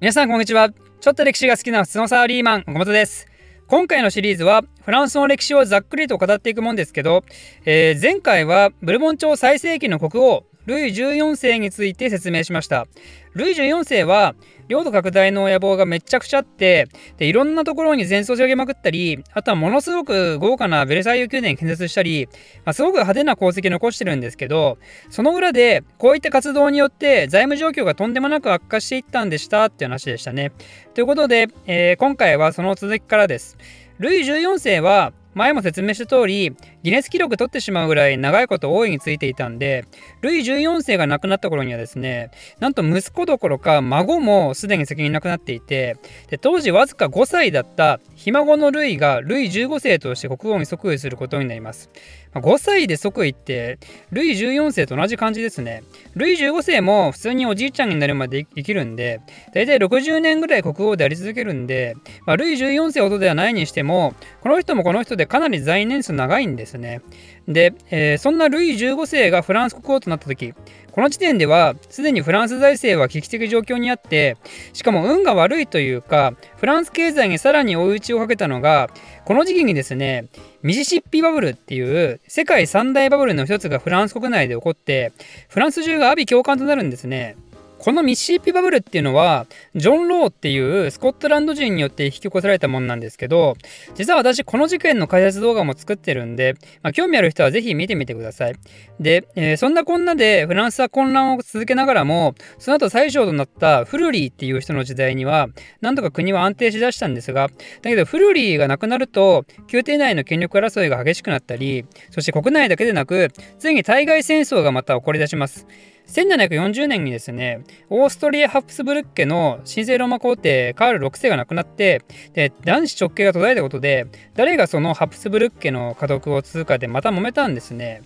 [0.00, 0.70] 皆さんこんにちは。
[0.70, 3.26] ちょっと歴史が好きな普通のサラリーマン、岡本です。
[3.66, 7.22] 今回のシリーズはフランスの歴史をざっくりと語っていくもんですけど、
[7.66, 12.86] えー、前回はブルボン朝最盛期の国王ルイ14世について説明しました。
[13.34, 14.36] ルイ14世は
[14.68, 22.28] 領土拡大の野望がめちゃくちゃあってでいろんなところに戦争を広げまくったりあとはものすごく豪華なベルサイユ宮殿建設したり、
[22.64, 24.78] まあ、すごく派手な功績残してるんですけど
[25.10, 30.52] その裏でこういった活動によって財務状況がとんでもなく悪化していったんでしたっていう話でしたね。
[30.94, 33.58] ということで、えー、今回はその続きからです。
[33.98, 39.84] ルイ14世は前も説明した通りギネス記録取ってしまうぐらい長いこと大いについていたんで
[40.22, 45.96] ルイ14世が亡くなった頃にはですねなんと息子どころか孫もすでに先に亡くなっていて
[46.28, 51.90] で当時わずか5歳だったひ孫のルイがルイ15世として国王に即位することになります。
[52.34, 53.78] 5歳で即位って
[54.12, 55.82] ルイ14世と同じ感じですね。
[56.14, 59.20] ルイ15世も普通におじいちゃんになるまで生きるんで
[59.52, 66.69] 大体60年ぐらい国王であり続けるんで、まあ、ルイ14世ほどではないにしてもこの人もこの人でかなり在年数長いんです。
[66.78, 67.02] ね。
[67.48, 70.54] で、えー、そんなルイ15世がフランス国王となった時
[70.92, 74.36] この時点ではすでにフランス財政は危機的状況にあって
[74.72, 78.90] しかも運が悪いというかフランス経済にさらに追い打ちをかけたのが
[79.24, 80.26] この時期にですね
[80.62, 85.12] ミシシッピバブルっていう世界三大バブルの一つがフランス国内で起こって
[85.48, 87.36] フランス中が阿鼻共感となるんですね。
[87.80, 93.56] このミシシッピバブルっていうのはジョン・ローっていうスコットランド人によって引き起こされたものなんですけど
[93.94, 98.56] 実は私この事件の解説動画も作ってるんで、まあ、興味ある人はぜひ見てみてください。
[99.00, 105.48] で、えー、そんなこんなでフランスは混乱を続けながらもその後最小となったフルリーっていう人の時代には
[105.80, 115.66] なんとか国は安定しだしたんですがだけどフルリーが亡くなると宮廷内の権力争いが激しくなったりそして国内だけでなくついに対外戦争がまた起こり出します。
[116.10, 128.02] 1740年にですね、オーストリア・ハプスブルッケの神聖ローマ皇帝カール6世が亡くなって、で男子直系が途絶えたことで、誰がそのハプスブルッケの家督を通過でまた揉めたんですね。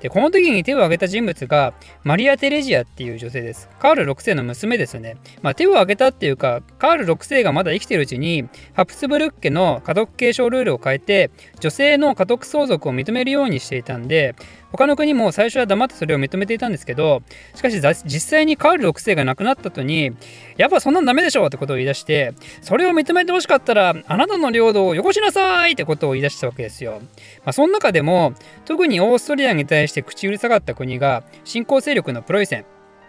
[0.00, 3.68] で、この時に手を挙げた人物がマリア・テレジアっていう女性です。
[3.78, 5.16] カール6世の娘ですね。
[5.42, 14.34] まあ、手を挙げたっていうか、カール6世がまだ生きてるうちに、ハプスブルッケの家督継承ルールを変えて、女性の家督相続を認めるようにしていたんで、
[14.70, 17.22] 他の国も最初は黙ってそれを認めていたんですけど、
[17.54, 20.12] しかし実際にカール6世が亡くなった後に、
[20.56, 27.00] やっぱそんなんダメでしょってことを言い出して、それを認めてほしかったら、あなたの領土をよこしなさいってことを言い出したわけですよ。
[27.44, 28.34] まあ、その中でも、
[28.66, 32.64] 特にオーストリアに対して口うるさかった国が、新興勢力のプロイセン。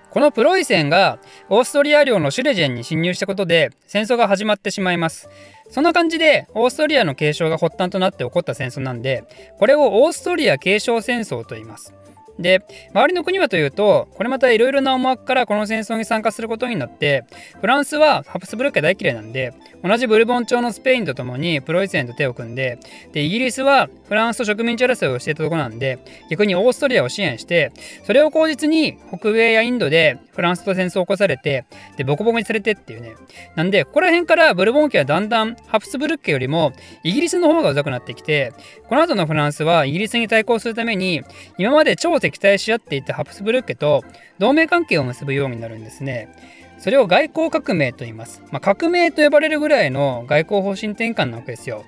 [0.09, 1.19] このプロイセンが
[1.49, 5.29] オーストリア領のシュレジェンに侵入したことで戦争が始まってしまいます。
[5.69, 9.23] そんな感じでオーストリアの継承が発端となって起こった戦争なんで
[9.59, 11.93] これをオーストリア継承戦争と言います。
[12.39, 12.61] で
[12.93, 17.25] 周りの国はというとこれまたいろいろな思惑からこの戦争に参加することになって
[17.59, 19.53] フランスはハプスブルク家大嫌いなんで
[19.83, 22.79] 同じブルボン朝のスペインとともにプロイセンと手を組んで
[23.11, 25.99] でイギリスはフランスと植民地争いをしていたところなんで
[26.29, 27.71] 逆にオーストリアを支援して
[28.03, 31.65] それを口実に北米やインドでフランスと戦争を起こされて
[31.95, 33.15] でボコボコにされてっていうね
[33.55, 38.51] なんでここら辺からブルボン家はだんだんハプスブルク家よりもイギリスの方がうざくなってきて
[38.87, 41.21] この後のフランスはイギリスに対抗するために
[41.59, 44.03] 今まで超敵対し合っていたハプスブルク家と
[44.39, 46.29] 同盟関係を結ぶようになるんですね。
[46.79, 48.41] それを外交革命と言います。
[48.51, 51.83] まあ、革命と呼ばれるぐらいの外交方針転換なわけですよ。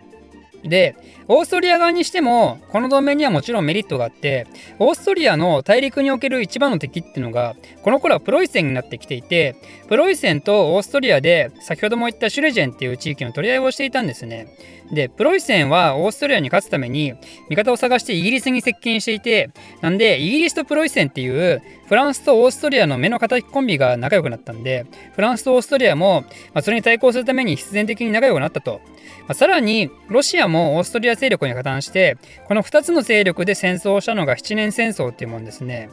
[0.63, 0.95] で、
[1.27, 4.47] オーストリア側にしても、この同盟にはもちろんメリットがあって、
[4.79, 9.55] オーストリアの大陸における一番の敵っていうのが、この頃はプロイセンになってきていて、
[9.87, 14.47] プロイセンとオーストリアで、先ほども言ったシュレジェンっていう地域の取り合いをしていたんですね。
[14.91, 17.13] で、プロイセンはオーストリアに勝つために
[17.49, 19.49] 味方を探してイギリスに接近していて、
[19.81, 24.85] なんでイギリスとプロイセンっていうフランスとオーストリアの目の敵コンビが仲良くなったんで、
[25.15, 28.81] フランスとオーストリアも、まあ、それに対抗するために必然的に仲良くなったと。
[29.27, 32.17] まあ、さらに、ロシアもオーストリア勢力に加担して、
[32.47, 35.89] この2つの勢力で戦争をしたのが7年戦争っていうもんですね。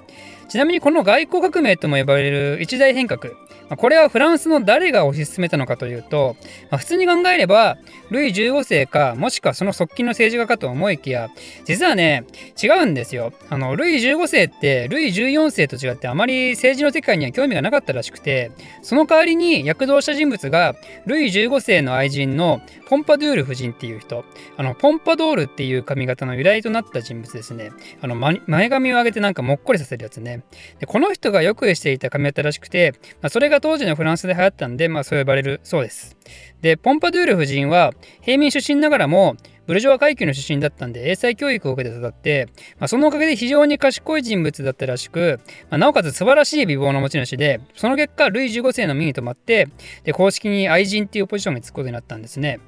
[0.49, 3.31] ちなみにこの外交革命とも呼ばれる一大変革、
[3.77, 6.37] これはフランスの誰が推し進めたのかというと、
[6.71, 7.79] まあ、普通に考えれば
[8.11, 11.29] ルイ15世かもしくはその側近の政治家かと思いきや
[11.65, 12.25] 実はね
[12.63, 13.33] 違うんですよ。
[13.51, 18.53] あのルイ15世ってルイ14世と違ってあまり政治の世界には興味がなかったらしくて
[18.83, 20.75] その代わりに躍動した人物が
[21.07, 24.25] ルイ15世の愛人のポンパドゥール夫人っていう人。
[24.57, 27.71] あのポンパドールっていう髪型の由来となった人物ですね。
[28.01, 30.43] あの前髪を上げてなんかもっこりさせるやつね。
[30.81, 36.17] でこの人がよくしていた髪型らしくて、まあ、それが当時のフランスで流行ったんで、まあ、そう呼ばれるそうです。
[36.61, 45.41] でポンパドゥール夫人は平民出身ながらもブルジョワ階級の出身だったんで英才教育を受けて育って、まあ、そのおかげで非常に賢い人物だったらしく、
[45.71, 49.69] まあ、なおかつ素晴らしい美貌の持ち主でその結果ルイ15世の身に留まって
[50.05, 52.61] で公式に愛人っていうポジションに就くことになったんですね。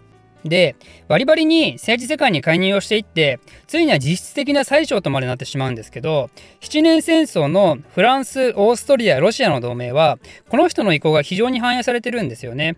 [0.45, 0.77] で、
[1.09, 12.77] バリバリに政治世界に介入をしていって、ついには実質的な最小とまでなってしまうんですけど、7年戦争のフランス、オーストリア、ロシアの同盟は、この人の意向が非常に反映されてるんですよね。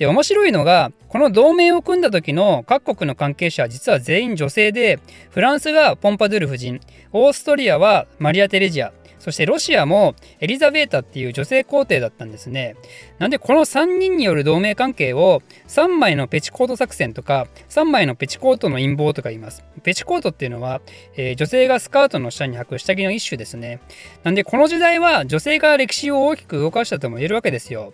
[0.00, 4.98] で、面白いのが、この同盟を組んだ時の各国の関係者は実は全員女性で、
[5.30, 6.80] フランスがポンパドゥル夫人、
[7.12, 12.74] オーストリアはマリア・テレジア、そしてロシアもエリザベータっていう女性皇帝だったんですね。
[13.18, 19.62] なんでこの3人による同盟関係を3枚のペチコート作戦とか3枚のペチコートの陰謀とか言います。
[19.82, 20.80] ペチコートっていうのは、
[21.16, 23.80] えー、女性がスカートの下に履く下着の一種ですね。
[24.24, 27.92] なんでこの時代は女性が歴史を大きく動かしたとも言えるわけですよ。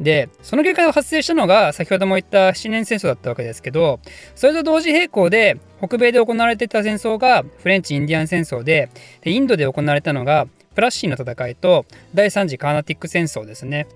[0.00, 4.00] で、その結果が発生したのが先ほども言った7年戦争だったわけですけど、
[4.34, 8.90] それと同時並行で北米で行われていた戦争がフレンチ・インディアン戦争で、
[9.20, 13.86] でインドで行われたのがプラッシーの戦いと第3次カーナティック戦争ですね。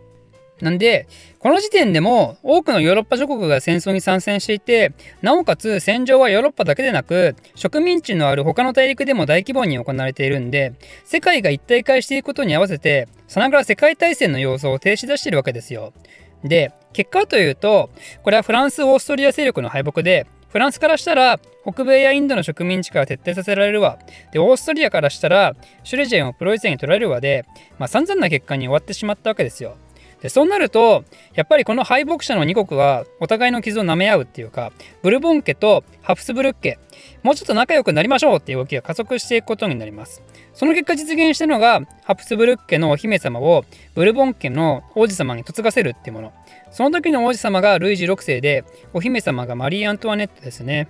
[0.60, 1.06] なんで、
[1.38, 4.92] この時点でも多くのヨーロッパ諸国が戦争に参戦していて、
[5.22, 10.72] なおかつ戦場はヨーロッパだけでなく、植民地のある他の大陸でも大規模に行われているんで、
[11.04, 15.92] 世界が一体化していくことに合わせて、さながら世界大戦の様相を呈し出してるわけですよ。
[16.42, 17.90] で、結果というと、
[18.22, 23.98] これはフランス・オーストリア勢力の敗北で、フランスからしたら北米やインドの植民地から撤退させられるわ。
[24.32, 25.54] で、オーストリアからしたら
[25.84, 27.44] シュレジェンをプロイセンに取られるわで、
[27.78, 29.76] まあ、散々な結果に終わってしまったわけですよ。
[30.22, 31.04] でそうなると
[31.34, 34.72] やっぱりこの敗北者の2国はお互いの傷を舐め合うっていうか
[35.02, 36.78] ブルボン家とハプスブルク家
[37.22, 40.22] もうちょっと仲良くなりましょうっていう動きが加速していくことになります。
[40.54, 46.32] その結果実現したのがハプスブルク家のお姫様をブルボン家の王子様に嫁がせるっていうもの。
[46.70, 50.88] その時の王子様がルイジ6世でお姫様がマリー・アントワネットですね。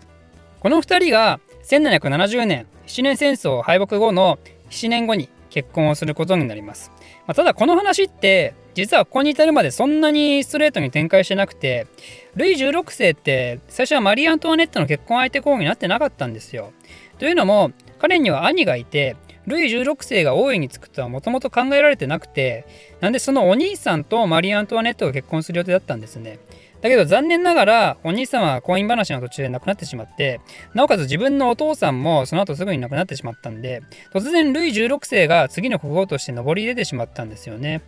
[0.60, 4.38] この2人が1770年7年戦争敗北後の
[4.70, 6.90] 7年後に結婚をすることになります、
[7.26, 11.88] まあ、ただこの話って実はここに至るまでそんなにストレートに展開してなくて
[12.36, 16.72] ルイ16世って最初はマリー・アントワネットの結婚相手候補になってなかったんですよ。
[17.18, 19.16] というのも彼には兄がいて
[19.48, 22.66] ルイ16世が王位につくとはもともと考えられてなくて
[23.00, 26.38] なんでそのお兄さんとマリー・アントワネットが結婚する予定だったんですね。
[26.80, 30.40] だけど残念ながらお兄様は婚姻話の途中で亡くなってしまって
[30.74, 33.82] なおかつ自分のお父さんもその後すぐに亡くなってしまったんで
[34.14, 37.82] 突然ルイ16世が次の国王として上り出てしまったんですよね。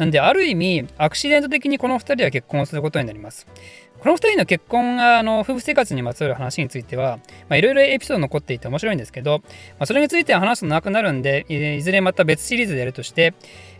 [0.00, 3.46] なんで、ある意味、アクシデント的にこの2人は結婚することになります。
[3.98, 7.18] この2人の結婚が、あの、夫婦生活にまつわる話については、
[7.50, 9.44] いろいろエピソード残っていて面白いんですけど、ま
[9.80, 13.34] あ、それについては話すと長くなるんで、いずれまた別シリーズでやるとして、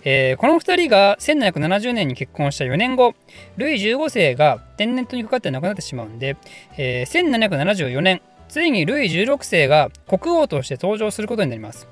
[0.05, 3.15] えー、この2人が1770年に結婚した4年後、
[3.57, 6.37] ルイ15世が天然痘にかかって亡くなってしまうんで、
[6.77, 8.21] えー、1774年、
[8.51, 11.89] ついにルイ16世が国王として登場することになります。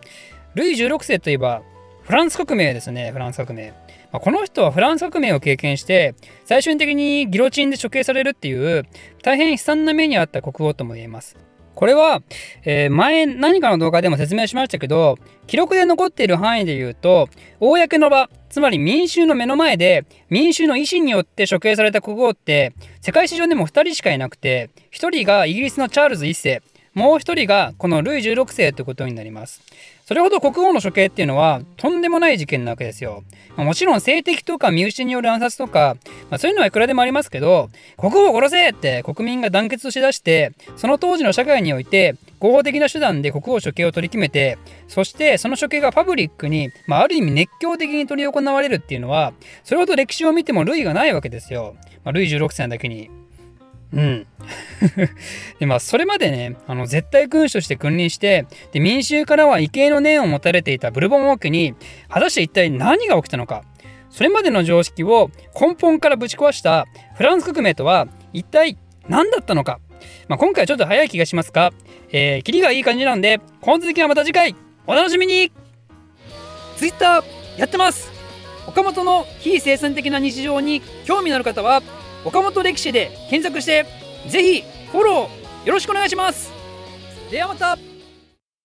[0.55, 1.63] ルイ16世といえば、
[2.03, 3.73] フランス革命ですね、フランス革命。
[4.13, 6.15] まあ、この人はフランス革命を経験して
[6.45, 8.85] 最終的にギロチンで処刑されるっていう
[9.23, 11.37] 大変悲惨な目に遭った国王とも言えます。
[11.79, 12.23] これは、
[12.65, 15.17] えー、前何かの動画でも説明しましたけど
[15.47, 17.29] 記録で残っている範囲で言うと
[17.61, 26.63] 公の場つまり民衆の目の前で民衆の意思によって処刑された国王って世界史上でも2人しかいなくて1人がイギリスのチャールズ1世
[26.95, 29.63] もう1人がこのルイ16世ということになります。
[30.09, 33.25] それほど国王の処刑っていうのはとんでもない事件なわけですよ。
[33.57, 35.97] まあ、もちろん性的とか身内による暗殺とか、
[36.31, 37.69] まあ、そういうのはいくらでもありますけど、
[37.99, 51.77] 国王を殺せって国民が団結しだして、その当時の社会において合法的な手段で国王処刑を取り決めて、そしてその処刑がパブリックに、まあ、ある意味熱狂的に取り行われるっていうのは、それほど歴史を見ても類がないわけですよ。
[52.05, 53.11] まあ、ルイ16世なだけに。
[53.93, 54.27] うん。
[55.59, 61.75] でまあそれまでねあの絶対君主として君臨してで民衆からは畏敬の念を持たれていたブルボン王家に
[62.09, 63.63] 果たして一体何が起きたのか。
[64.11, 69.81] それまでの常識を根本からぶち壊したフランス革命とは一体何だったのか、
[70.29, 71.73] まあ、今回はちょっと早い気がしますが、
[72.11, 74.57] えー、キリがいい感じなんでこの続きはまた次回。
[74.87, 75.53] お楽しみに。
[76.77, 77.23] Twitter
[77.59, 78.11] やってます。
[78.67, 81.83] 岡本の非生産的な日常に興味のある方は
[82.25, 83.87] 岡本歴史で検索して
[84.29, 86.53] ぜひフォローよろしくお願いします。
[87.31, 87.88] ではまた。